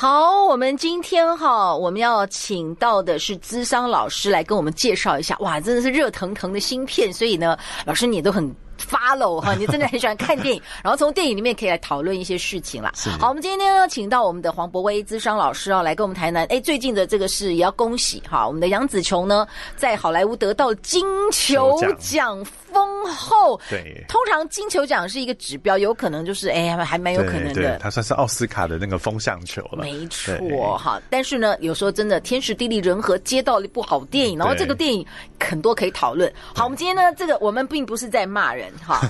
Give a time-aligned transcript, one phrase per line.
[0.00, 8.48] 好，我们今天哈，我们要请到的是资商老师来跟我们介绍一下，哇，真的是热腾腾的芯片，所以呢，老师你都很
[8.78, 12.92] follow 哈，你真的很喜欢看电影，然后从电影里面可以来讨论一些事情啦。
[13.20, 19.46] 好，我们今天呢，请到我们的黄博威资商老师啊，来跟我们谈谈，哎，最近的这个事也要恭喜哈，我们的杨紫琼呢，
[19.76, 22.44] 在好莱坞得到金球奖。
[22.70, 27.54] 丰厚，对，通常金球奖是一个指标，有可能就是哎，还还蛮有可能的。
[27.54, 29.82] 对，对，它算是奥斯卡的那个风向球了。
[29.82, 31.00] 没错，哈。
[31.08, 35.04] 但是呢，有时候真的天时地利人和，接到了一部好电影，然后这个电影
[35.40, 36.30] 很多可以讨论。
[36.54, 39.00] 好，我们今天呢，这个我们并不是在骂人哈，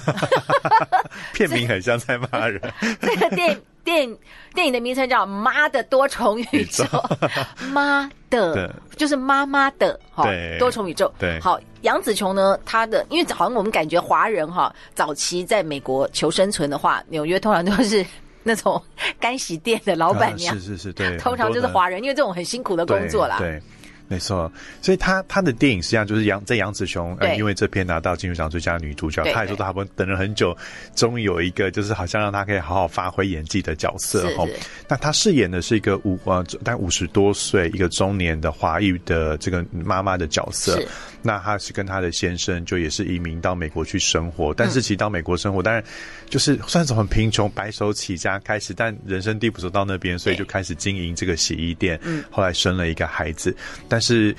[1.32, 2.60] 片名很像在骂人。
[3.00, 3.60] 这个电影。
[3.84, 4.18] 电影
[4.54, 6.84] 电影的名称叫《妈的多重宇宙》，
[7.72, 10.26] 妈的，就是妈妈的哈，
[10.58, 11.10] 多重宇宙。
[11.18, 18.04] 对，好，杨紫琼呢，她的因为好像我们感觉华人哈，早期在美国求生存的话，纽约通常都是
[18.42, 18.82] 那种
[19.18, 23.38] 干洗店的老板娘，是是是，对，通常就是华人，因为这种很辛苦的工作啦。
[23.38, 23.59] 对。
[24.08, 24.50] 没错，
[24.80, 30.56] 所以他他的电影实际上就是杨在杨紫琼，呃，因为这篇拿到金球奖最佳女主角，他也说他们等了很久，
[30.96, 34.48] 终于有一个就是好像让他可以好好发挥演技的角色哦。
[34.88, 40.82] 那他饰演的是一个五呃，但五十多岁一个中年的华裔的这个妈妈的角色。
[41.20, 45.82] 那他是跟他的先生就也是移民到美国去生活，但是其实到美国生活，当然
[46.30, 51.98] 就是算是很贫穷，白手起家开始，但人生地不熟到那边，所以就开始经营这个洗衣店。
[52.04, 53.54] 嗯，后来生了一个孩子，
[53.88, 54.32] 但但是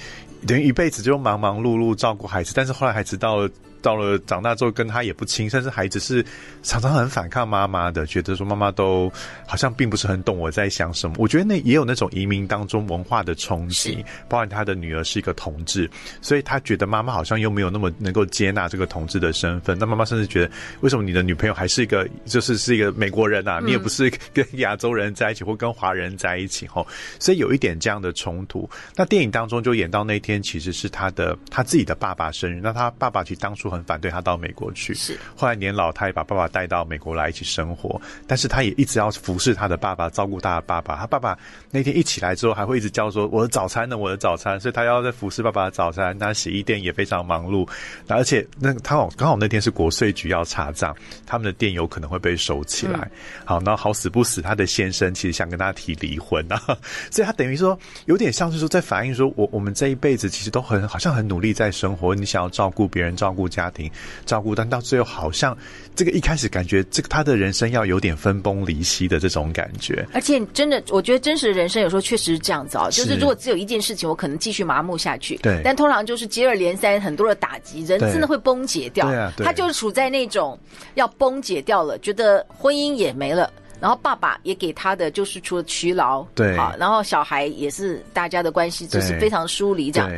[0.47, 3.49] 等于一辈子就忙忙碌碌照顾孩子，但是后来孩子到了。
[3.81, 6.25] 到了长大之后，跟他也不亲，甚至孩子是
[6.63, 9.11] 常常很反抗妈妈的，觉得说妈妈都
[9.47, 11.15] 好像并不是很懂我在想什么。
[11.17, 15.89] 我觉得那也有那种移民当中文化的冲击，包含他的女儿是一个同志，
[16.21, 19.77] 所以他觉得妈妈好像又没有那么能够接纳这个同志的身份。
[19.79, 23.61] 那妈妈甚至觉得，为什么你的女朋友还是一个就是是一个美国人啊？
[23.63, 26.85] 你也不是跟亚洲人在一起，或跟华人在一起吼，
[27.17, 28.69] 所以有一点这样的冲突。
[28.95, 32.59] 那电影当中就演到那天，其实是他的他自己的爸爸生日。
[32.61, 33.68] 那他爸爸其实当初。
[33.69, 40.95] 很反对他到美国去，是后来年老，他也把爸爸带到美国来一起生活，但是他也一直要服侍他的爸爸，照顾他的爸爸。
[40.95, 41.37] 他爸爸
[41.71, 43.97] 那天一起来之后，还会一直叫说：“我的早餐呢？
[43.97, 46.17] 我的早餐。”所以他要在服侍爸爸的早餐。
[46.17, 47.67] 那洗衣店也非常忙碌，
[48.07, 50.95] 而且那他好刚好那天是国税局要查账，
[51.25, 52.99] 他们的店有可能会被收起来。
[52.99, 53.11] 嗯、
[53.45, 56.59] 好，那好死不死，他的先生其实想跟他提离婚啊，
[57.11, 63.58] 所以他等于说有点像是说在反映说，我我们这一辈子其实都很好像很努力在生活，你想要照顾别人，照顾家。
[63.59, 63.91] 家庭
[64.25, 65.57] 照顾，但到最后好像
[65.93, 80.57] 这个一开始感觉这个他的人生要有点分崩离析的这种感觉，而且真的，我觉得真实的人生有时候确实是这样子啊，就是如果只有一件事情，我可能继续麻木下去，对，但通常就是接二连三很多的打击，人真的会崩解掉，对啊，他就是处在那种
[80.95, 90.09] 要崩解掉了，觉得婚姻也没了，然后爸爸也给他的就是除了疲劳，对，好，然后小孩也是大家的关系就是非常疏离，这样，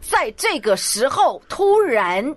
[0.00, 2.34] 在这个时候突然。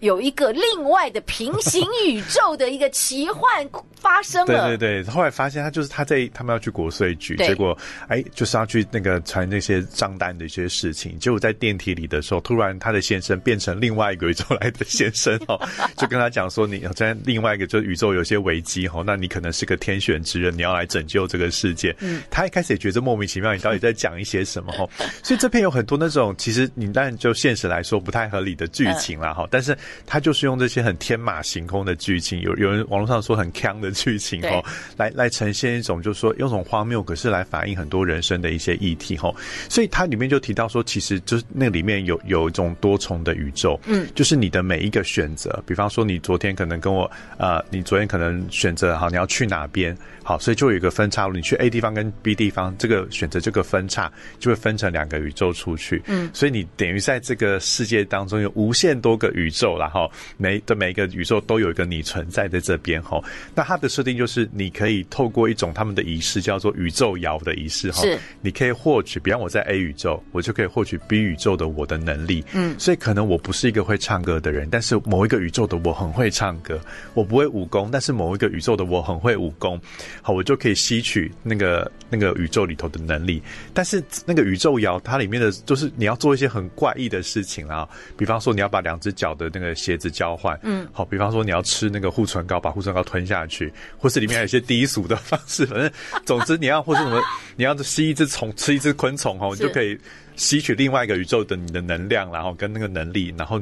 [0.00, 4.68] 有一个另外的平行宇宙的一个奇幻发生了。
[4.68, 7.76] 对对对，后来发现他就是他在他们要去国税局，结果
[8.08, 15.60] 哎就是要去那个传那些账单的一些事情，结果在电梯里的时候，突然他的先生变成另外一个宇宙来的先生 哦，
[15.96, 21.94] 就跟他讲说，你在另外一个就宇宙有些危机哦，那你可能是个天选之人，你要来拯救这个世界。
[22.00, 24.88] 嗯，他一开始也觉得莫名其妙，你到底在讲一些什么哦？
[25.22, 29.76] 所以这片有很多那种其实你当然就现实来说不太合理的剧情了哈，但是。
[30.06, 34.64] 他就是用这些很天马行空的剧情，有有人网络上说很锵的剧情哦，
[34.96, 39.34] 来来呈现一种就是说用种荒谬，可是来反映很多人生的一些议题哦。
[39.68, 49.96] 所以它里面就提到说，其实就是那里面有有一种多重的宇宙，嗯，就是你的每一个选择，比方说你昨天可能跟我呃，你昨天可能选择好你要去哪边。
[50.22, 56.00] 好，所以就有一个分岔路，你去 A 地方跟 B 地方，这个选择这个分岔就会分成两个宇宙出去。
[56.06, 63.20] 嗯，所以你等于在这个世界当中有无限多个宇宙，然后每的每一个宇宙都有一个你存在在这边哈。
[63.54, 72.44] 那它的设定就是你可以透过一种他们的仪式叫做宇宙摇的仪式哈，是，你可以获取，比方我在 A 宇宙，我就可以获取 B 宇宙的我的能力。
[72.52, 76.78] 嗯，所以可能我不是一个会唱歌的人，但是某一个宇宙的我很会唱歌。
[77.14, 79.80] 我不会武功，但是某一个宇宙的我很会武功。
[80.22, 95.90] 好，我就可以吸取那个那个宇宙里头的能力，但是那个宇宙摇它里面的就是你要做一些很怪异的事情啊，比方说你要把两只脚的那个鞋子交换，嗯，好，比方说你要吃那个护唇膏，把护唇膏吞下去，或是里面还有一些低俗的方式，反正
[96.26, 97.22] 总之你要或是什么，
[97.56, 99.98] 你要吸一只虫，吃一只昆虫哦，你就可以
[100.36, 103.60] 吸取另外一个宇宙的你的能量，然后跟那个能力，然后。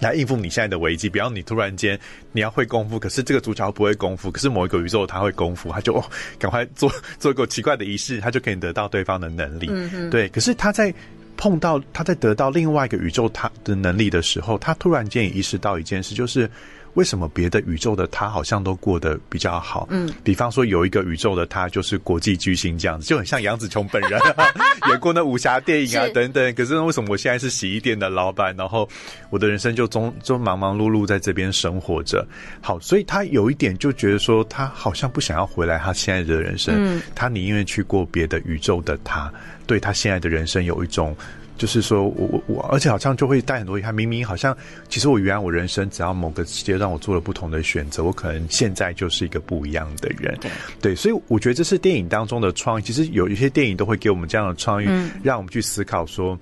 [0.00, 1.08] 来应付你现在的危机。
[1.08, 1.98] 比方你突然间
[2.30, 6.04] 你要会功夫，可是这个主角不会功夫，可是某一个宇宙他会功夫，他就哦，
[6.38, 6.88] 赶快做
[7.18, 9.66] 做一个奇怪的仪式，他就可以得到对方的能力。
[9.68, 10.28] 嗯嗯，对。
[10.28, 10.94] 可是他在
[11.38, 16.50] 碰到他在得到另外一个宇宙他的能力的时候，他突然间也意识到一件事，就是。
[16.94, 19.86] 为什么别的宇宙的他好像都过得比较好？
[19.90, 24.20] 嗯，比方说有一个宇宙的他就是国际巨星这样子，就很像杨紫琼本人
[24.88, 26.54] 演过那武侠电影啊等等。
[26.54, 28.88] 可是为什么我现在是洗衣店的老板，然后
[29.30, 32.26] 我的人生就中就忙忙碌碌在这边生活着？
[32.60, 39.32] 好，所以他有一点就觉得说，他好像不想要回来他现在的人生，嗯，他宁愿去过别的宇宙的他，
[39.66, 41.16] 对他现在的人生有一种。
[41.58, 43.92] 就是说我我我，而且好像就会带很多遗憾。
[43.92, 44.56] 明明好像，
[44.88, 50.38] 其实我原来我人生只要某个阶段我做了不同的选择，我可能现在就是一个不一样的人。
[50.40, 50.50] 对，
[50.80, 52.82] 对，所以我觉得这是电影当中的创意。
[52.82, 56.38] 其实有一些电影都会给我们这样的创意，嗯、让我们去思考说，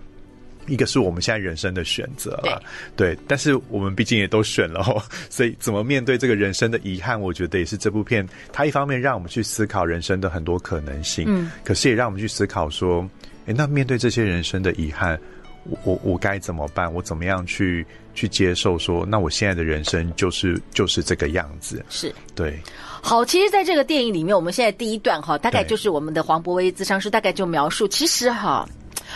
[0.67, 2.63] 一个是我们现在人生的选择了，
[2.95, 3.19] 对，对。
[3.27, 13.09] 但是我们毕竟也都选了，哦 所以怎么面对这个人生的遗憾，我觉得也是这部片它一方面让我们去思考人生的很多可能性，嗯，可是也让我们去思考说。
[13.47, 15.19] 诶，那面对这些人生的遗憾，
[15.65, 16.93] 我我我该怎么办？
[16.93, 18.99] 我怎么样去去接受说？
[19.01, 21.85] 说那我现在的人生就是就是这个样子。
[21.89, 22.61] 是对。
[23.03, 28.69] 好，其实，在这个电影里面，我们现在第一段哈，大概就是我们的黄博威咨商师大概就描述，其实哈，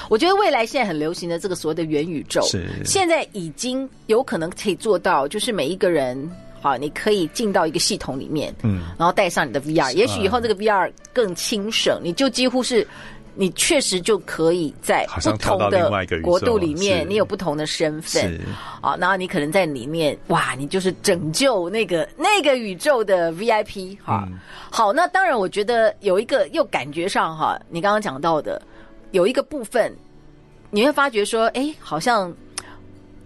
[0.08, 6.30] 我觉得未来现在很流行的这个所谓的元宇宙，是现在已经有可能可以做到，就是每一个人
[6.60, 12.86] 好，你可以进到一个系统里面，嗯，然后带上你的 VR，也许以后这个 VR 更轻省，你就几乎是。
[13.40, 15.90] 你确实就可以在不同的
[16.20, 18.38] 国度里面，你有不同的身份
[18.82, 24.28] 啊，然后你可能在里面，哇，你就是拯救那个那个宇宙的 VIP 哈。
[24.70, 28.60] 好，那当然，我觉得有一个又感觉上哈，你刚刚讲到的
[29.12, 29.90] 有一个部分，
[30.68, 32.30] 你会发觉说，哎，好像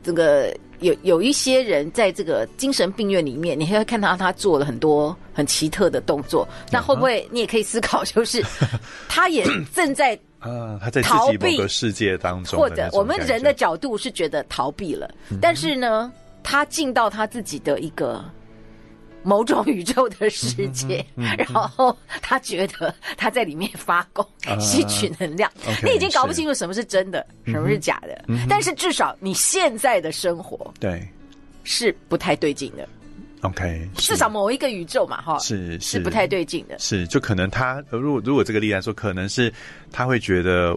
[0.00, 0.56] 这个。
[0.84, 6.46] 有有一些人在这个精神病院里面，你会看到他做了很多很奇特的动作。
[6.70, 8.44] 那会不会你也可以思考，就是
[9.08, 9.44] 他也
[9.74, 15.10] 正在啊，他在自己某个世界当中，或者我们人的角度是觉得逃避了，
[15.40, 18.24] 但是呢，他进到他自己的一个。
[19.24, 25.50] 某种宇宙的世界，然后他觉得他在里面发功，啊、吸取能量。
[25.82, 28.24] 你已经搞不清楚什么是真的，什么是假的。
[28.28, 31.08] 嗯、但是至少你现在的生活，对，
[31.64, 32.88] 是不太对劲的。
[33.44, 36.78] OK，至少某一个宇宙嘛，哈，是是，不太对劲的。
[36.78, 39.52] 是，就可能他如果如果这个例子来说，可能是
[39.92, 40.74] 他会觉得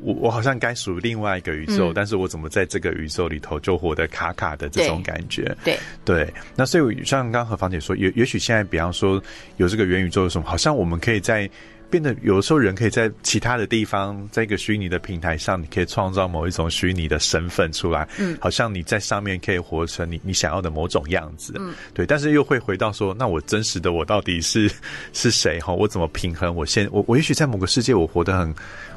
[0.00, 5.44] 我我好像该属于另外一个宇宙，嗯、但是我怎么在这个宇宙里头就活得卡卡的这种感觉？
[5.64, 6.34] 对对，对。
[6.56, 9.22] 那所以像刚刚何芳姐说，也也许现在比方说
[9.58, 11.48] 有这个元宇宙什么，好像我们可以在。
[11.92, 22.06] 变得有时候，人可以在其他的地方，在一个虚拟的平台上，你可以创造某一种虚拟的身份出来，嗯，好像你在上面可以活成你你想要的某种样子，嗯，对。
[22.06, 24.72] 但是又会回到说，那我真实的我到底是
[25.12, 25.60] 是谁？
[25.60, 26.56] 哈，我怎么平衡？
[26.56, 28.54] 我现我我也许在某个世界，我活得很。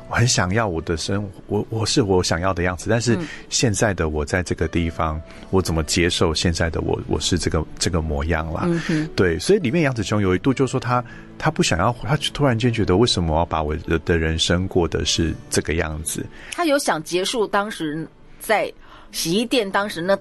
[0.10, 3.18] 我很想要我的生活，我我是我想要的样子，但是
[3.50, 7.00] 现在的我在这个地方，我怎么接受现在的我？
[7.07, 8.63] 我是这个这个模样啦。
[8.90, 11.04] 嗯，对，所以里面杨子琼有一度就说他
[11.38, 16.25] 他不想要，他突然间觉得为什么我要把我的的人生过的是这个样子？
[16.52, 18.07] 他有想结束当时
[18.40, 18.72] 在
[19.12, 20.18] 洗衣店当时那。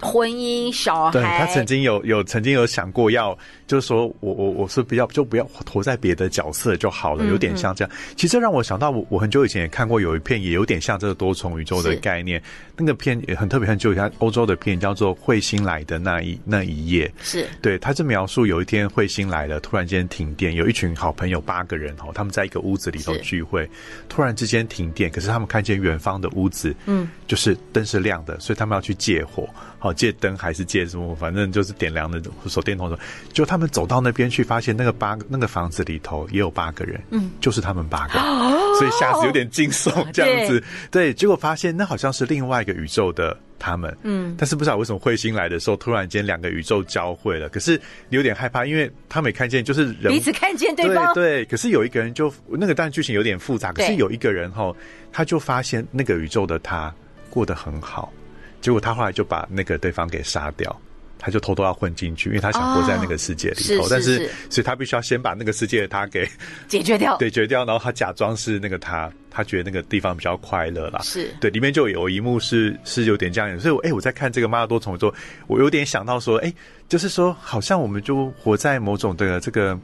[0.00, 3.36] 婚姻、小孩，对，他曾经有有曾经有想过要，
[3.66, 7.90] 就是说我我我是比较就不要活在别的角色就好了，有点像这样。
[8.16, 12.42] 其实让我想到我我很久以前也看过有一片也有点像这个多重宇宙的概念，
[12.76, 17.46] 那个片也很特别，很久以前欧洲的片叫做《彗星来的那一那一夜》，是。
[17.60, 23.68] 对，他是描述有一天彗星来了，突然间停电，有一群好朋友八个人哦，他们在一个屋子里头聚会，
[24.08, 29.48] 突然之间停电，可是他们看见远方的屋子，嗯，就是灯是亮的，所以他们要去借火。
[29.80, 31.14] 好，借灯还是借什么？
[31.16, 32.98] 反正就是点亮的手电筒的。
[33.32, 40.62] 就他们走到那边去，发现那个八那个房子里头也有八个人，嗯，就是他们八个，哦所以吓死有点惊悚这样子。
[40.90, 47.48] 对，结果发现那好像是另外一个宇宙的他们，嗯，但是不知道为什么彗星来的时候，突然间两个宇宙交汇了。
[47.48, 47.76] 可是
[48.08, 51.12] 你有点害怕，因为他没看见，就是人彼此看见对方。
[51.14, 53.72] 对，可是有一个人就那个，当然剧情有点复杂。
[53.72, 54.72] 可是有一个人哈，
[55.12, 56.94] 他就发现那个宇宙的他
[57.30, 58.12] 过得很好。
[58.60, 60.80] 结果他后来就把那个对方给杀掉，
[61.18, 63.86] 他就偷偷要混进去，因为他想活在那个世界里头。
[63.88, 66.28] 但是，所以他必须要先把那个世界的他给
[66.66, 71.00] 解决掉，对，解决掉，然后他假装是那个他，他觉得那个地方比较快乐啦。
[71.02, 75.10] 是对，里面就有一幕是是有点这样，所以我，哎，我在看这个《妈的多重宇宙》，
[75.46, 76.52] 我有点想到说，哎，
[76.88, 79.78] 就是说，好像我们就活在某种的这个。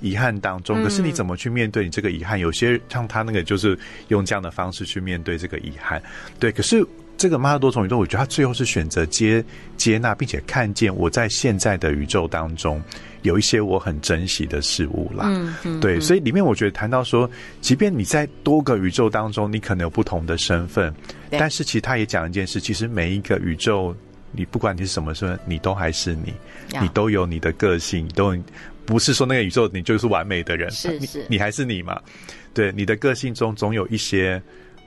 [0.00, 2.38] 遗憾当中，可是你怎么去面对你这个遗憾？
[2.38, 3.78] 嗯、有些像他那个，就是
[4.08, 6.02] 用这样的方式去面对这个遗憾。
[6.38, 6.84] 对，可是
[7.16, 9.42] 这个妈的多重宇宙，我觉得他最后是选择接
[9.76, 12.82] 接纳，并且看见我在现在的宇宙当中
[13.22, 15.24] 有一些我很珍惜的事物啦。
[15.28, 17.30] 嗯嗯，对，所以里面我觉得谈到说，
[17.60, 20.92] 即便你在多个宇宙当中，你可能有不同的身份，
[21.30, 23.94] 但是其实他也讲一件事，其实每一个宇宙，
[24.32, 26.34] 你不管你是什么身份，你都还是你，
[26.80, 28.36] 你都有你的个性，都
[28.84, 32.00] 不是说那个宇宙你就是完美的人，是是，你，你还是你嘛。
[32.52, 34.42] 对，你的个性中总有一些。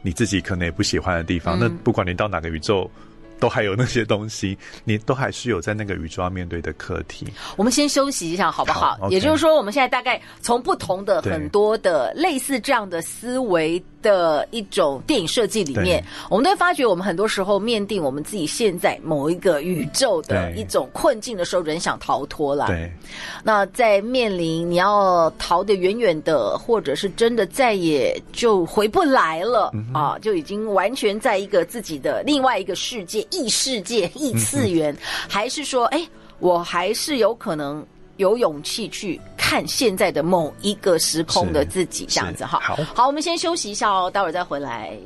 [0.08, 2.90] 你自己可能也不喜欢的地方，嗯、那不管你到哪个宇宙，
[3.40, 7.28] 都还有那些东西，你都还是有在那个宇宙要面对的课题。
[7.56, 8.98] 我们先休息一下，好不好？
[9.10, 13.82] 也就是说，我们现在大概从不同的很多的类似这样的思维。
[14.00, 22.68] 的一种电影设计里面，我们都会发觉，我们很多时候面对我们自己现在某一个宇宙的一种困境的时候，人想逃脱了。
[22.68, 22.90] 对，
[23.44, 34.98] 那在面临你要逃得远远的，或者是真的再也就回不来了、嗯、啊，就已经完全在一个自己的另外一个世界、异世界、异次元，嗯、
[35.30, 36.08] 还是说，哎，
[36.40, 37.86] 我还是有可能。
[38.18, 42.60] 有勇气去看现在的某一个时空的自己，这样子哈。
[42.60, 44.98] 好，好，我们先休息一下哦，待会儿再回来。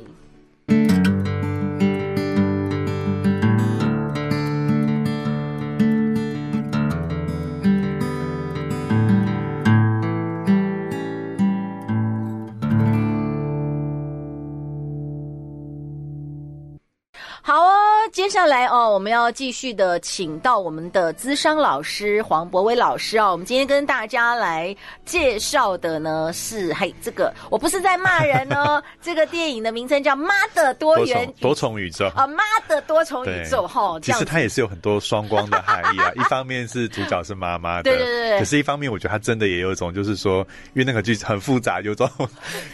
[18.32, 23.30] 下来哦，我们要继续的请到我们的资商老师黄博威老师哦。
[23.30, 24.74] 我们今天跟大家来
[25.04, 34.00] 介绍的呢是，嘿，这个我不是在骂人哦， 这个电影的名称叫《妈的多元多重宇宙》啊，《妈的多重宇宙》哈。
[34.00, 36.10] 其实它也是有很多双光的含义啊。
[36.16, 38.38] 一方面是主角是妈妈的，对对对。
[38.38, 40.38] 可是一方面，我觉得它真的也有一种，就是说，
[40.72, 42.08] 因为那个剧很复杂，有种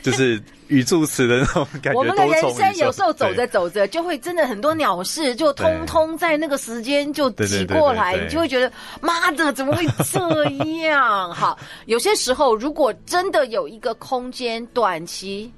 [0.05, 0.41] 就是。
[0.69, 8.71] 语助词的那种感觉，我们的人生有时候走着走着，就会真的很多鸟事，就通通在那个时间就挤过来，你就会觉得
[9.01, 10.45] 妈的，怎么会这
[10.87, 11.33] 样？
[11.33, 15.51] 好， 有些时候如果真的有一个空间短期，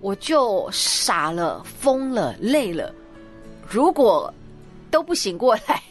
[0.00, 2.92] 我就傻了、疯了、累了，
[3.68, 4.32] 如果
[4.90, 5.82] 都不醒过来，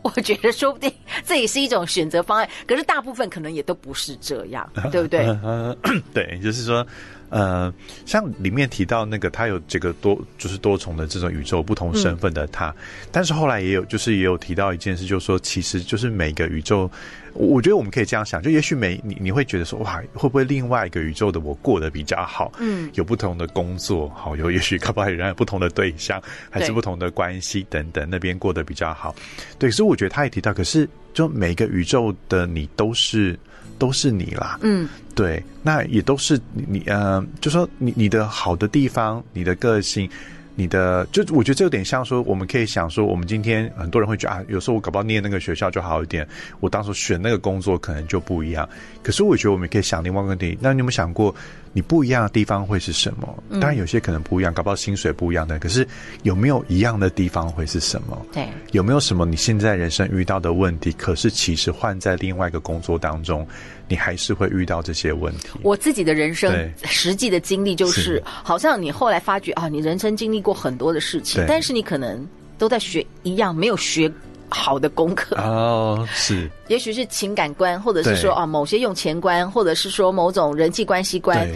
[0.00, 0.90] 我觉得说不定
[1.26, 2.48] 这也是一种选择方案。
[2.66, 5.26] 可是大部分可能也都不是这样，对不对？
[6.14, 6.86] 对，就是说。
[7.32, 7.72] 呃，
[8.04, 12.74] 像里面提到那个，他有这个多，就是多重的这种宇宙不同身份的他，
[13.10, 16.90] 但是后来也有，就是也有提到一件事，就是说，其实就是每个宇宙，
[17.34, 22.52] 我觉得我们可以这样想，就也许每你你会觉得说，哇，会不会另外一个宇宙的我过得比较好？
[22.58, 29.14] 嗯，有不同的工作，好，有也许可不可以有不同的对象，还是不同的关系等等，那边过得比较好。
[29.58, 33.38] 对，所以我觉得他也提到，可是就每个宇宙的你都是。
[33.78, 40.08] 都是你啦，嗯，对，那也都是你，你呃，就说你你的好的地方，你的个性。
[40.54, 46.26] 你的就我觉得这有点像说，我们可以想说，我们今天很多人会觉得啊，有时候我搞不好念那个学校就好一点，
[46.60, 48.68] 我当时选那个工作可能就不一样。
[49.02, 51.34] 可是我觉得我们可以想另外一个问题，那你有没有想过，
[51.72, 53.42] 你不一样的地方会是什么？
[53.52, 55.88] 当然有些可能不一样，搞不好薪水不一样的，可是
[56.24, 58.26] 有没有一样的地方会是什么？
[58.30, 63.46] 对，有没有什么你现在人生遇到的问题，可是其实换在另外一个工作当中，
[63.88, 65.48] 你还是会遇到这些问题？
[65.62, 70.42] 我自己的人生实际的经历就是，是好像你后来发觉啊，你人生经历。
[70.42, 72.26] 过很多的事情，但是你可能
[72.58, 74.10] 都在学一样没有学
[74.52, 75.36] 好的功课。
[75.36, 81.48] 哦，是，也许是情感观，或者是说啊某些用钱观，或者是说某种人际关系观。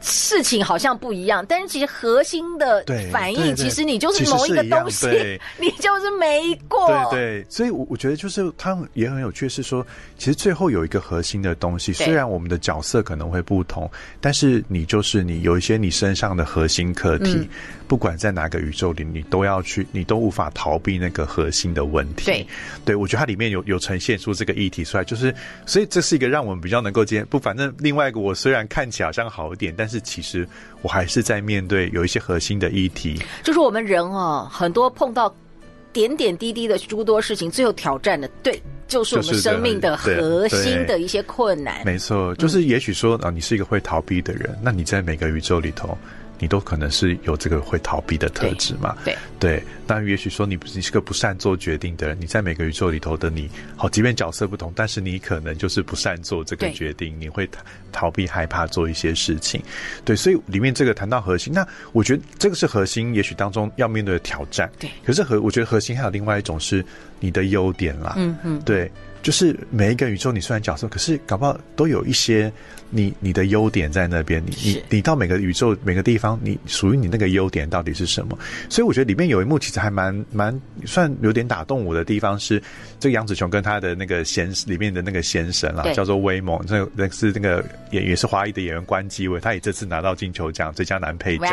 [0.00, 5.06] 事情好像不一样，但是其实核心的反应，其实你就是某一个东西，
[5.60, 6.88] 你就是没过。
[7.10, 13.90] 对对，所以，我我觉得就是他也很有趣，是说，其实最后有一个核心的东西，虽然我们的角色可能会不同，
[14.20, 17.48] 但是你就是你有一些你身上的核心课题，嗯、
[17.86, 22.24] 不管在哪个宇宙里，你都要去，你都无法逃避那个核心的问题。
[22.24, 22.46] 对，
[22.86, 25.34] 对我觉得它里面有有呈现出这个议题出来，就是，
[25.66, 30.00] 所以这是一个让我们比较能够接不，反正另外一个我虽然看起来好像好一点，但是。
[30.00, 30.48] 其实
[30.82, 35.34] 我还是在面对有一些核心的议题，就是我们人啊，很多碰到
[35.92, 41.82] 点点滴滴的诸多事情，最后挑战的，对，就是我们生命的核心的一些困难。
[41.84, 45.98] 没错，就是也许说啊，你是一个会逃避的人，那你在每个宇宙里头。
[46.40, 48.96] 你都可能是有这个会逃避的特质嘛？
[49.04, 57.48] 对对，那也许说你你是个不善做决定的人，你在每个宇宙里头的你，好，即便角色不同，但是你可能就是不善做这个决定，你会
[57.92, 59.62] 逃避、害怕做一些事情。
[60.04, 64.70] 对，所以里面这个谈到核心，那我觉得这个是核心，也许当中要面对的挑战。
[64.78, 66.84] 对，可是核我觉得核心还有另外一种是
[67.20, 68.14] 你的优点啦。
[68.16, 68.90] 嗯嗯，对。
[69.22, 72.50] 就是每一个宇宙你虽然角色，可是搞不好都有一些
[72.88, 74.42] 你你的优点在那边。
[74.46, 78.38] 你你你到每个宇宙每个地方，你属于你那个优点到底是什么？
[78.68, 82.62] 所以我觉得里面有一幕其实还蛮蛮算有点打动我的地方是，
[82.98, 91.46] 这个杨紫琼跟他的那个先里面的那个先生啦，叫做威猛，那那是那个演也是华裔的演员关机位，他也这次拿到金球奖最佳男配角.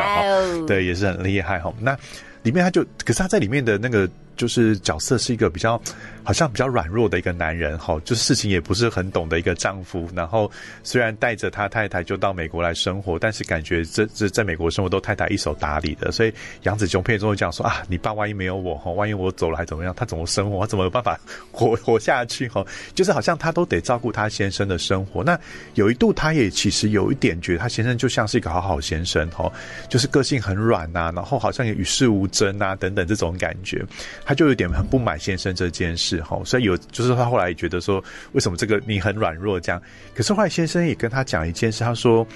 [0.65, 1.73] 对，也是很厉害哈。
[1.81, 1.97] 那
[2.43, 4.09] 里面他就可是他在里面的那个。
[4.37, 5.81] 就是角色是一个比较，
[6.23, 10.07] 好像比较软弱的一个男人，哈，就是事情也不是很懂的一个丈夫。
[10.15, 10.49] 然后
[10.83, 16.11] 虽然带着他太太就到美国来生活，但是感觉这这在美国生活都太太一手打理的。
[16.11, 19.93] 所以杨子琼片中会讲说啊，你爸万一没有我，哈，万一我走了还怎么样？
[19.97, 20.61] 他怎么生活？
[20.61, 21.19] 他怎么有办法
[21.51, 22.47] 活活下去？
[22.47, 25.23] 哈，就是好像他都得照顾他先生的生活。
[25.23, 25.39] 那
[25.73, 29.51] 有一度他也其实有一点觉得他先生就像是一个好好先生，哈，
[29.89, 33.83] 就是个性很软呐，然后好像也与世无争啊等等这种感觉。
[34.27, 38.03] 他就有点很不满先生这件事哈，所以有就是他后来也觉得说，
[38.33, 39.81] 为什么这个你很软弱这样？
[40.13, 42.27] 可是后来先生也跟他讲一件事，他说，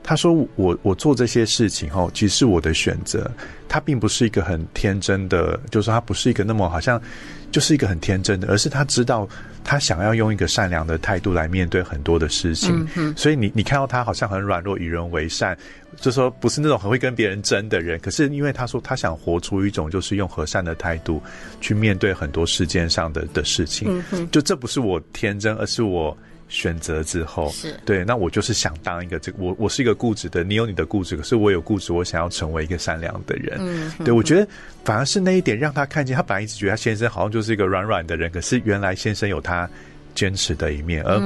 [0.00, 3.28] 他说我我做这些事情哈，其实是我的选择，
[3.68, 7.02] 他并不是一个很天真的，就是他不是一个那么好像
[7.50, 9.28] 就是一个很天真的，而是他知道
[9.64, 15.56] 他想要用一个善良的态度来面对很多的事情，所以你你看到他好像很软弱，与人为善。
[15.96, 21.20] 就说不是那种很会跟别人争的人，可是因为他说他想活出一种就是用和善的态度
[21.60, 26.16] 去面对很多世间上的的事情，就这不是我天真，而是我
[26.50, 28.04] 选择之后是对。
[28.04, 33.56] 那我就是想当一个这个，我我是一个固执的，你有你的固执，可是我有固执，我想要成为一个善良的人。
[33.58, 34.46] 嗯，对，我觉得
[34.84, 39.66] 反而是那一点让他看见，他本来一直觉得他先生好像就是一个软软的人，可是原来先生有他
[40.14, 41.18] 坚持的一面，而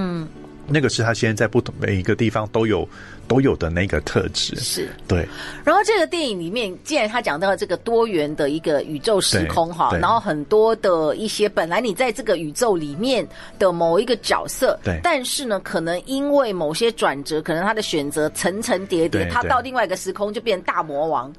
[0.66, 2.88] 那个是他现在在不同每一个地方都有。
[3.26, 4.54] 都有的那个特质。
[4.56, 4.86] 是。
[5.08, 5.26] 对，
[5.64, 13.26] 然后这个电影里面，既然他讲到了这个多元的一个宇宙时空哈，然后很多的一些本来你在这个宇宙里面
[13.58, 21.32] 的某一个角色，对，但是呢，可能因为某些转折，可能他的选择层层叠叠，他到另外一个时空就变成大魔王。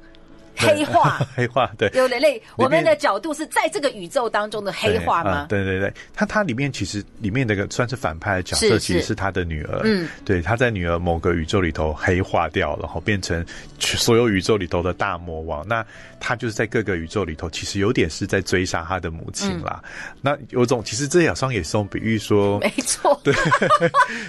[0.66, 5.46] 黑化， 黑化，对，有人类，我们的角度是在这个宇宙当中的黑化吗？
[5.50, 9.82] 对对对，他他里面其实里面那个算是反派的角色，其实是他的女儿。
[9.84, 13.44] 嗯，对，他在女儿某个宇宙里头黑化掉了，然后变成
[13.78, 15.66] 所有宇宙里头的大魔王。
[15.68, 15.84] 那
[16.18, 19.82] 他就是在各个宇宙里头，其实有点是在追杀他的母亲啦。
[20.22, 23.34] 那有种，其实这好像也是种比喻说，没错， 对，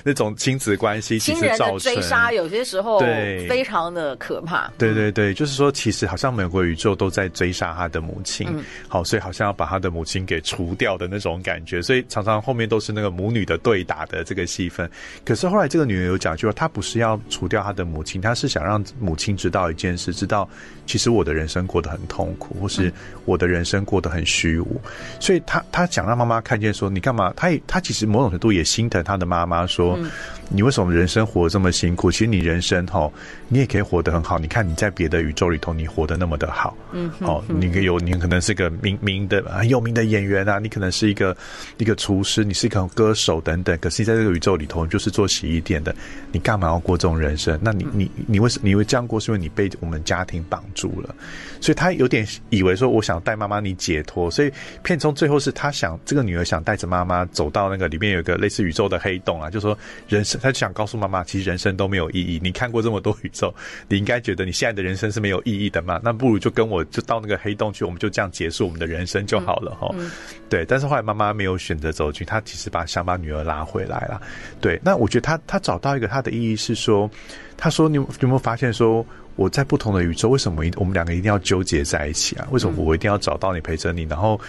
[0.04, 4.70] 那种亲子关系，其实造成追杀有些时候对非常的可怕。
[4.78, 6.17] 对对对，就是说，其实好。
[6.18, 14.90] 像美国宇宙都在追杀他的母亲，嗯，好，所以好像要把他的母亲给除掉的那种感觉，所以常常后面都是那个母女的对打的这个戏份。
[15.24, 20.50] 可是后来这个女人有讲，就说她不是要除掉她的母亲，她是想让母亲知道一件事，知道
[20.86, 22.92] 其实我的人生过得很痛苦，或是
[23.26, 24.82] 我的人生过得很虚无。
[25.20, 27.32] 所以她她想让妈妈看见，说你干嘛？
[27.36, 29.96] 她也她其实某种程度也心疼她的妈妈，说。
[30.00, 30.10] 嗯
[30.50, 32.10] 你为什么人生活得这么辛苦？
[32.10, 33.12] 其实你人生哈，
[33.50, 34.40] 你也可以活得很好。
[34.40, 41.36] 你看你在别的宇宙里头，你活得那么的好，嗯，哦，你可有你可能是个名名的很有名的演员啊，你可能是一个
[41.78, 43.78] 一个厨师，你是一个歌手等等。
[43.80, 45.94] 可是你在这个宇宙里头，你就是做洗衣店的，
[46.32, 47.60] 你干嘛要过这种人生？
[47.62, 49.20] 那你你你为什么你会这样过？
[49.20, 51.14] 是因为你被我们家庭绑住了。
[51.60, 54.32] 所以他有点以为说，我想带妈妈你解脱。
[54.32, 54.52] 所以
[54.84, 60.40] 片中最后是他想这个女儿想带着妈妈走到那个里面有一个类似宇宙的黑洞啊，就说人生。
[60.40, 62.40] 他就想告诉妈妈，其实人生都没有意义。
[62.42, 63.54] 你看过这么多宇宙，
[63.90, 65.97] 你应该觉得你现在的人生是没有意义的嘛？
[66.04, 70.12] 那不如就跟我就到那个黑洞去，我们就这样结束我们的人生就好了哈、嗯嗯。
[70.50, 74.22] 对，但是后来妈妈没有选择走进去，她其实把想把女儿拉回来了。
[74.62, 77.10] 对，那我觉得她她找到一个她的意义是说，
[77.56, 79.06] 她说你有没有发现说
[79.36, 82.48] 我在不同的宇宙，为什么我们两个一定要纠结在一起啊？
[82.52, 84.04] 为什么我一定要找到你陪着你？
[84.04, 84.40] 然后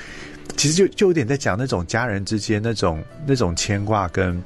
[0.57, 4.43] 其实就就有点在讲那种家人之间那种那种牵挂跟。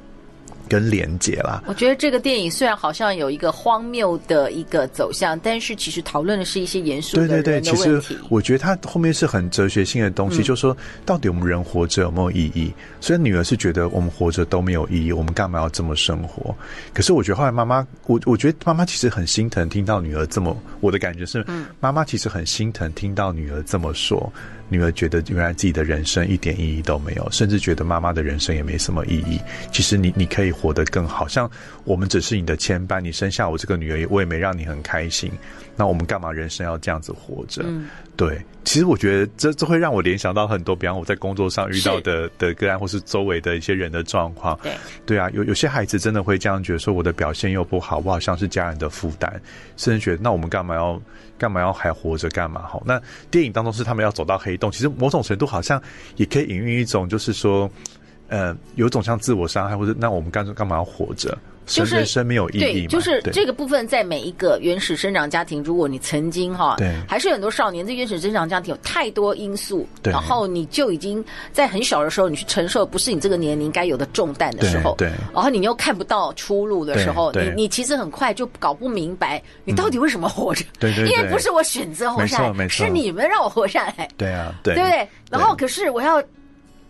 [0.73, 7.15] 跟连结啦，我觉得这个电影虽然好像有一个荒谬的一个走向，但是其实讨论的是一些严肃。
[7.15, 12.73] 对对对，其实我觉得它后面是很哲学性的东西，嗯、就是说到底我们人活着有没有意义？
[12.99, 16.55] 虽然女儿是觉得我们活着都没有意义，我们干嘛要这么生活？
[16.91, 21.45] 可是我觉得后来妈妈，我我觉得妈妈其实很心疼听到女儿这么，我的感觉是，
[21.79, 24.33] 妈妈其实很心疼听到女儿这么说。
[24.73, 29.39] 女儿觉得原来自己的人生一点意义都没有，甚至觉得妈妈的人生也没什么意义。
[29.71, 31.49] 其实你你可以活得更好，像
[31.83, 35.31] 我们只是你的牵绊，你生下我这个女儿，我也没让你很开心。
[35.75, 37.63] 那我们干嘛人生要这样子活着？
[37.65, 38.41] 嗯，对。
[38.63, 44.57] 其实我觉得这这会让我联想到很多，比方我在工作上遇到的的个案，或是周围的一些人的状况。
[44.63, 44.71] 对，
[45.05, 49.41] 对啊，有有些孩子真的会这样觉得，说我的表现又不好，我好像是家人的负担，
[49.75, 51.01] 甚至觉得那我们干嘛要
[51.37, 52.61] 干嘛要还活着干嘛？
[52.61, 55.81] 好，那电影当中是他们要走到黑洞，其实某种程度好像
[56.15, 57.69] 也可以隐喻一种，就是说。
[58.29, 61.37] 呃，有种像自我伤害，或者那我们干干嘛要活着？
[61.65, 85.07] 就是生没有意义对，就是这个部分，在每一个原始生长家庭，如果你曾经哈，对，还是很多少年，这原始生长家庭有太多因素，对，然后你就已经在很小的时候，你去承受不是你这个年龄该有的重担的时候，对，然后你又看不到出路的时候，你你其实很快就搞不明白你到底为什么活着，对对，因为不是我选择活下来，是你们让我活下来，对啊，对，对不对？
[85.31, 86.21] 然后可是我要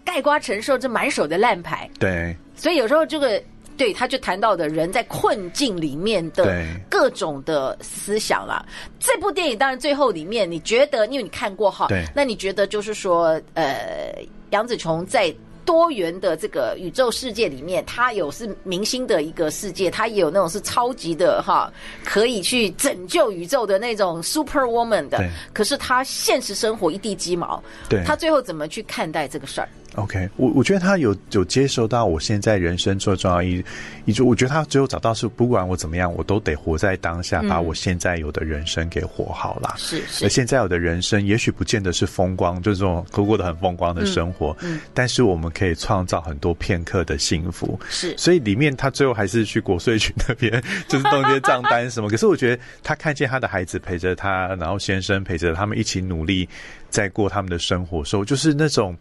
[0.03, 3.41] 盖瓜承受这满手的烂牌，对，所以有时候这个。
[3.77, 8.65] 对，他就谈到的人在困境里面的各种的思想啦。
[8.99, 14.13] 这部电影当然最后里面，你觉得，因为你看过哈，对，那你觉得就是说，呃，
[14.51, 15.33] 杨紫琼在
[15.65, 21.71] 多元的这个宇宙世界里面，她有是明星的一个世界，她也有那种是超级的哈，
[22.03, 25.23] 可以去拯救宇宙的那种 super woman 的。
[25.53, 33.63] 可是他现实生活一地鸡毛，对，他最后怎么去看待这个事儿？OK，我我觉得他有有接受到我现在人生最重要一
[34.05, 39.75] 一就我觉得他最后找到是不管我怎么样，我都得活在当下，把我现在有的人生给活好了。
[39.77, 40.25] 是、嗯、是。
[40.25, 47.79] 而现在有的人生也许不见得是风光，就是这种过过得很风光的生活，嗯，嗯，但是我们可以创造很多片刻的幸福。
[47.89, 48.17] 是。
[48.17, 52.09] 所以里面他最后还是去国税局那边，就是弄些账单什么。
[52.09, 56.49] 可是我觉得他看见他的孩子陪着他，然后先生陪着他们一起努力
[56.89, 58.97] 在过他们的生活的时候，就是那种。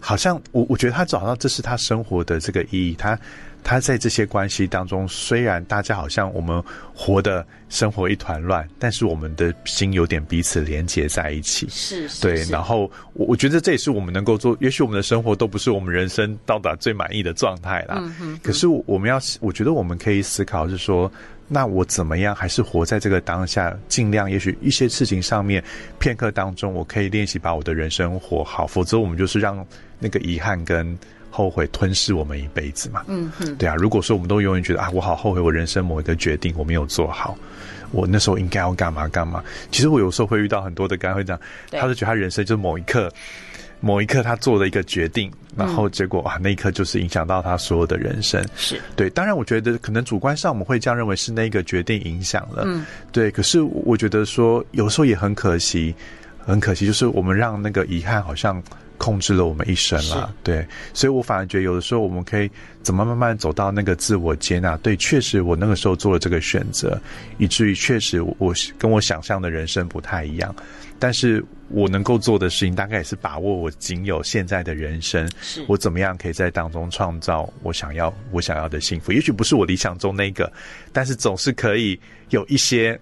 [0.00, 3.18] 好像我我觉得他找到这是他生活的这个意义，他
[3.62, 6.62] 他在这些关系当中，虽然大家好像我们
[6.94, 11.68] 活的生活一团乱，但是我们的心有点彼此连接在一起。
[11.70, 12.42] 是，是，对。
[12.50, 17.96] 然后我我觉得这也是我们能够做，也许我们的生活都不是我们人生到达最满意的状态啦。
[17.98, 18.40] 嗯哼。
[18.42, 21.10] 可是我们要，我觉得我们可以思考是说。
[21.52, 22.32] 那我怎么样？
[22.32, 25.60] 还是活在这个当下，尽量，也许一些事情上面，
[25.98, 28.64] 片刻当中，我可以练习把我的人生活好。
[28.68, 29.66] 否则，我们就是让
[30.00, 30.98] 那个遗憾跟
[31.30, 33.04] 后悔吞噬我们一辈子嘛。
[33.06, 33.76] 嗯哼，对啊。
[33.76, 37.38] 如果说我们都永远觉得啊，我好后悔我人生某一个决定我没有做好，
[37.92, 39.44] 我那时候应该要干嘛干嘛。
[39.70, 43.12] 其实我有时候会遇到很多的干会这样，他就觉得他人生就某一刻。
[43.82, 48.46] 某一刻，他做了一个决定，然后结果啊，那一刻就是影响到他所有的人生。
[48.54, 52.64] 是对，当然，我觉得可能主观上我们会这样认为，是那个决定影响了。
[52.66, 53.30] 嗯，对。
[53.30, 55.94] 可是我觉得说，有时候也很可惜，
[56.50, 58.62] 很可惜，就是我们让那个遗憾好像
[58.98, 60.34] 控制了我们一生了。
[60.42, 62.50] 对，所以我反而觉得，有的时候我们可以
[62.82, 64.76] 怎么慢慢走到那个自我接纳。
[64.78, 67.00] 对，确实我那个时候做了这个选择，
[67.38, 70.54] 以至于确实我跟我想象的人生不太一样。
[70.98, 79.10] 但是我能够做的事情，大概也是把握我仅有现在的人生，是我怎么样可以在当中创造我想要我想要的幸福。
[79.10, 80.52] 也许不是我理想中那个，
[80.92, 83.00] 但是总是可以有一些。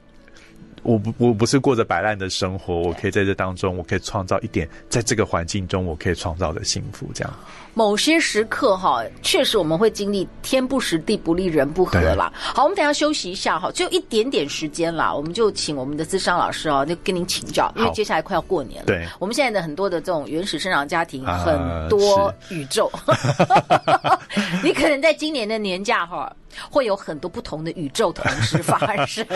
[0.88, 7.31] 我不我不是过着摆烂的生活，我可以在这当中，我可以创造一点，在这个环境中我可以创造的幸福，这样。
[7.74, 12.33] 某些时刻哈，确实我们会经历天不时地不利人不和啦。
[12.35, 18.87] 好，我们等一下休息一下哈，只有一点点时间啦，我们就请我们的资商老师哦，就跟您请教，因为接下来快要过年了。
[18.87, 24.18] 对，我们现在的很多的这种原始生长家庭，很多宇宙，呃、
[24.64, 26.35] 你可能在今年的年假哈，
[26.71, 29.27] 会有很多不同的宇宙同时发生。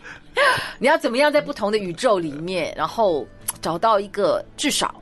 [0.78, 3.26] 你要怎么样在不同的宇宙里面，然后
[3.60, 4.94] 找到一个至少。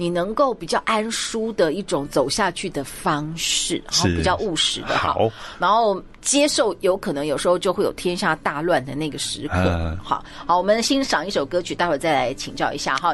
[0.00, 9.54] 你能够比较安舒的一种走下去的方式，然后比较务实的好，然后接受有可能有时候就会有天下大乱的那个时刻。
[9.56, 13.12] 嗯、好好，我们欣赏一首歌曲，待会儿再来请教一下哈。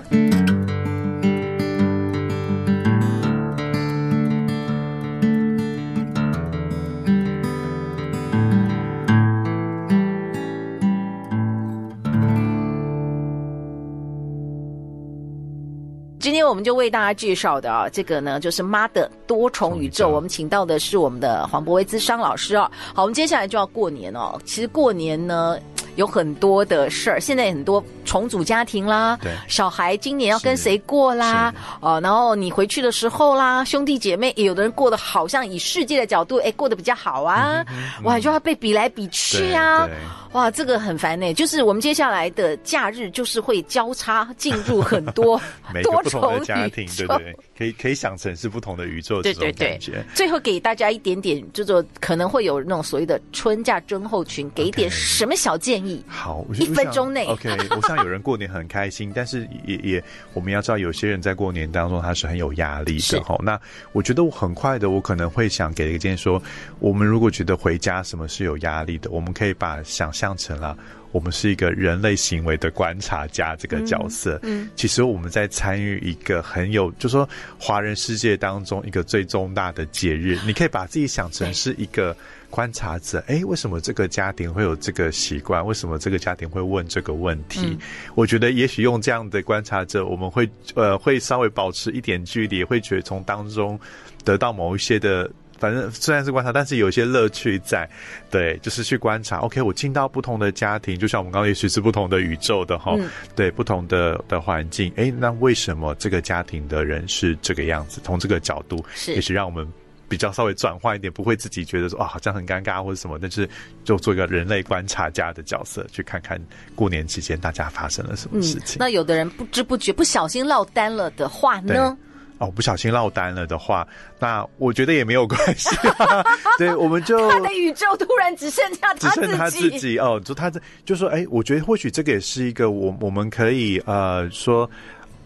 [16.24, 20.08] 今天我们就为大家介绍的啊，这个呢就是妈的多重宇宙。
[20.08, 22.70] 我们请到的是我们的黄博威资商老师啊。
[22.94, 24.40] 好，我们接下来就要过年哦。
[24.42, 25.58] 其实过年呢
[25.96, 31.52] 有很多的事儿，现在很多重组家庭啦，对，小孩今年要跟谁过啦？
[31.82, 39.86] 哦，然后你回去的时候啦，兄弟姐妹也有的人过得好像以世界的角度，哎，过得比较好啊，嗯嗯嗯、哇，就要被比来比去啊。
[40.34, 41.32] 哇，这个很烦呢。
[41.32, 45.40] 就是我们接下来的假日，就是会交叉进入很多
[45.84, 47.36] 多重的家庭，对不对？
[47.56, 49.78] 可以可以想成是不同的宇宙，对对对。
[50.12, 56.04] 最后给大家一点点，就说可能会有那种所谓的春假症候群，给一点什么小建议？
[56.08, 57.26] 好，一分钟内。
[57.26, 63.38] OK，我想有人过年很开心，但是也也我们要知道，有些人在过年当中他是很有压力的哈。
[63.40, 63.56] 那
[63.92, 66.42] 我觉得我很快的，我可能会想给一个建议说，
[66.80, 70.23] 我们如果觉得回家什么是有压力的，我们可以把想象。
[70.24, 70.76] 象成了。
[71.12, 82.16] 我们是一个人类行为的观察家这个角色，嗯，嗯，其实我们在参与一个很有，就是说华人世界当中一个最重大的节日，你可以把自己想成是一个
[82.50, 83.22] 观察者。
[83.28, 85.64] 哎，为什么这个家庭会有这个习惯？
[85.64, 87.60] 为什么这个家庭会问这个问题？
[87.62, 87.78] 嗯，
[88.16, 93.78] 我觉得也许用这样的观察者，我们会呃会稍微保持一点距离，会觉得从当中
[94.24, 95.30] 得到某一些的。
[95.58, 97.88] 反正虽然是观察，但是有一些乐趣在，
[98.30, 99.38] 对，就是去观察。
[99.38, 104.92] OK，我进到不同的家庭，就像我们刚刚也许是不同的宇宙的哈，嗯、对，不同的的环境。
[104.96, 108.00] 哎，那为什么这个家庭的人是这个样子？
[108.04, 109.66] 从这个角度，是也许让我们
[110.08, 113.18] 比较稍微转换一点，不会自己觉得说啊、哦，好像很尴尬或者什么。
[113.20, 113.48] 但是
[113.84, 116.40] 就做一个人类观察家的角色，去看看
[116.74, 118.76] 过年期间大家发生了什么事情。
[118.76, 121.96] 嗯、那有的人不知不觉不小心落单了的话呢？
[122.38, 123.86] 哦，不小心落单了的话，
[124.18, 125.68] 那我觉得也没有关系，
[125.98, 126.24] 啊。
[126.58, 130.20] 对，我们就他的宇宙突然只剩下他自己，只剩他自己哦。
[130.24, 134.68] 就他这就说，哎，我觉得或许这个也是一个我我们可以呃说，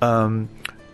[0.00, 0.46] 嗯，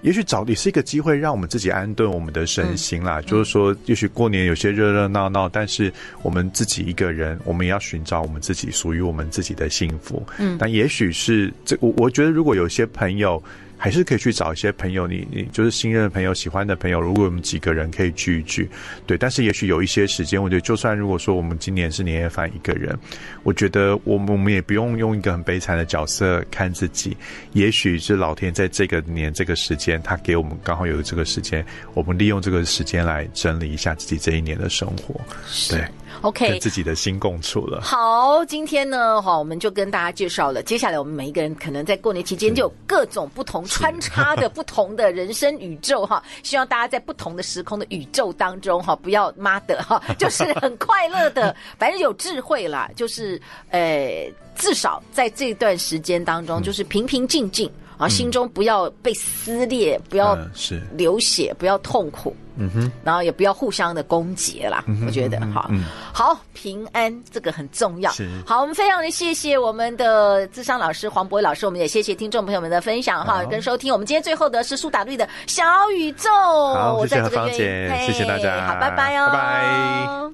[0.03, 3.18] 也许找也是一个机会，让我们自己安顿我们的身心啦。
[3.18, 10.24] 嗯、就是说，也许过年有些热热闹闹，但是我们自己一个人，我们也要寻找我们自己属于我们自己的幸福。
[10.38, 13.42] 嗯，但也许是这我我觉得，如果有些朋友。
[13.77, 17.01] 还是可以去找一些朋友，你你就是信任的朋友、喜欢的朋友。
[17.01, 18.69] 如果我们几个人可以聚一聚，
[19.07, 19.19] 对。
[19.19, 22.99] 但是也许有一些时间，我觉得就算如果说我们今年是年夜饭一个人，
[23.43, 27.17] 我觉得我们我们也不用用一个很悲惨的角色看自己。
[27.53, 35.21] 也许是老天在这个年这个时间，他给我们刚好有这个时间，我们利用这个时间来整理一下自己这一年的生活，
[35.69, 35.85] 对。
[36.21, 37.81] OK，跟自己的心共处了。
[37.83, 40.63] 好，今天呢，哈，我们就跟大家介绍了。
[40.63, 46.22] 接下来，我们每一个人可能在过年期间就有各种不同穿插的不同的人生宇宙，哈。
[46.42, 52.90] 希望大家在不同的时空的宇宙当中，哈，不要妈的，哈， 就是很快乐的， 反正有智慧啦。
[52.94, 57.70] 就是，呃，至少在这段时间当中，就是平平静静。
[57.97, 64.85] 啊，心中不要被撕裂，不要是流血，不要痛苦，嗯哼，然后也不要互相的攻击啦。
[65.07, 65.71] 我觉得哈，
[66.13, 68.11] 好平安这个很重要。
[68.45, 73.93] 好，我们非常的谢谢我们的智商老师黄博老师，我们也谢谢听众朋友们的分享哈跟收听。
[73.93, 75.63] 我们今天最后的是苏打绿的小
[75.97, 80.25] 宇宙，好，谢谢芳姐，谢谢大家，好，拜拜哦，拜拜。